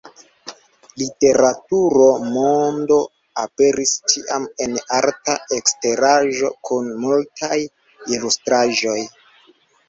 Literatura 0.99 2.07
Mondo 2.37 2.97
aperis 3.41 3.93
ĉiam 4.13 4.47
en 4.67 4.73
arta 5.01 5.37
eksteraĵo 5.59 6.51
kun 6.71 6.89
multaj 7.05 7.61
ilustraĵoj. 8.17 8.99